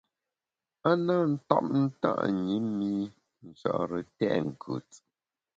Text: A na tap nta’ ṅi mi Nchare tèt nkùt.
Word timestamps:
A 0.89 0.91
na 1.05 1.15
tap 1.47 1.65
nta’ 1.89 2.11
ṅi 2.35 2.55
mi 2.77 2.91
Nchare 3.47 3.99
tèt 4.17 4.37
nkùt. 4.47 4.91